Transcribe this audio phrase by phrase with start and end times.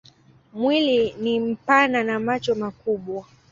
[0.53, 3.25] Mwili ni mpana na macho makubwa.